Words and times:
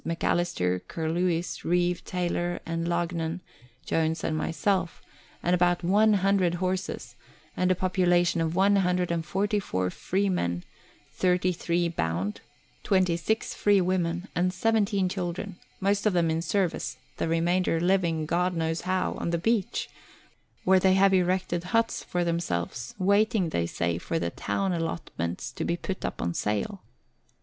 Macalister, 0.03 0.79
Curlewis, 0.87 1.63
Reeve, 1.63 2.03
Taylor 2.03 2.59
and 2.65 2.87
Loughnan, 2.87 3.39
Jones, 3.85 4.23
and 4.23 4.35
myself; 4.35 4.99
and 5.43 5.53
about 5.53 5.83
one 5.83 6.13
hundred 6.13 6.55
horses, 6.55 7.15
and 7.55 7.69
a 7.69 7.75
population 7.75 8.41
of 8.41 8.55
one 8.55 8.77
hundred 8.77 9.11
and 9.11 9.23
forty 9.23 9.59
four 9.59 9.91
free 9.91 10.27
men, 10.27 10.63
thirty 11.11 11.51
three 11.51 11.87
bond, 11.87 12.41
twenty 12.81 13.15
six 13.15 13.53
free 13.53 13.79
women, 13.79 14.27
and 14.33 14.51
seventeen 14.55 15.07
children 15.07 15.57
most 15.79 16.07
of 16.07 16.13
them 16.13 16.31
in 16.31 16.41
service, 16.41 16.97
the 17.17 17.27
remainder 17.27 17.79
living, 17.79 18.25
God 18.25 18.55
knows 18.55 18.81
how, 18.89 19.11
on 19.19 19.29
the 19.29 19.37
beach, 19.37 19.87
where 20.63 20.79
they 20.79 20.95
have 20.95 21.13
erected 21.13 21.65
huts 21.65 22.03
for 22.03 22.23
themselves, 22.23 22.95
waiting, 22.97 23.49
they 23.49 23.67
say, 23.67 23.99
for 23.99 24.17
the 24.17 24.31
town 24.31 24.73
allotments 24.73 25.51
to 25.51 25.63
be 25.63 25.77
put 25.77 26.03
up 26.03 26.17
for 26.17 26.33
sale. 26.33 26.81